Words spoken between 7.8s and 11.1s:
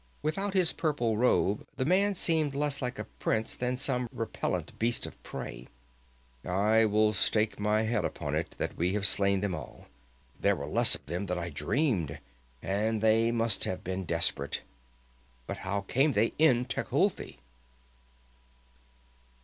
head upon it that we have slain them all. There were less of